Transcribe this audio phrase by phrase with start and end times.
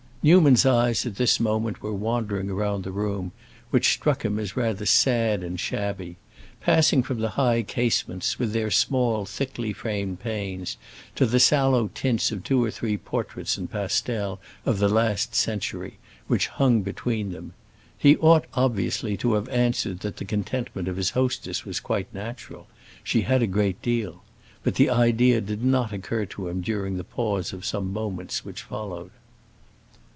[0.23, 3.31] Newman's eyes, at this moment, were wandering round the room,
[3.71, 6.15] which struck him as rather sad and shabby;
[6.59, 10.77] passing from the high casements, with their small, thickly framed panes,
[11.15, 15.97] to the sallow tints of two or three portraits in pastel, of the last century,
[16.27, 17.53] which hung between them.
[17.97, 23.21] He ought, obviously, to have answered that the contentment of his hostess was quite natural—she
[23.23, 24.21] had a great deal;
[24.61, 28.61] but the idea did not occur to him during the pause of some moments which
[28.61, 29.09] followed.